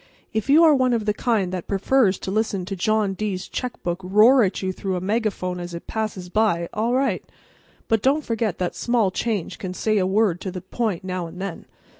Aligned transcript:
If 0.33 0.49
you 0.49 0.63
are 0.63 0.73
one 0.73 0.93
of 0.93 1.05
the 1.05 1.13
kind 1.13 1.51
that 1.53 1.67
prefers 1.67 2.17
to 2.21 2.31
listen 2.31 2.65
to 2.65 2.75
John 2.75 3.13
D's 3.13 3.47
checkbook 3.47 4.01
roar 4.03 4.41
at 4.41 4.63
you 4.63 4.73
through 4.73 4.95
a 4.95 4.99
megaphone 4.99 5.59
as 5.59 5.75
it 5.75 5.85
passes 5.85 6.27
by, 6.27 6.67
all 6.73 6.95
right. 6.95 7.23
But 7.87 8.01
don't 8.01 8.25
forget 8.25 8.57
that 8.57 8.73
small 8.73 9.11
change 9.11 9.59
can 9.59 9.75
say 9.75 9.99
a 9.99 10.07
word 10.07 10.41
to 10.41 10.49
the 10.49 10.61
point 10.61 11.03
now 11.03 11.27
and 11.27 11.39
then. 11.39 11.67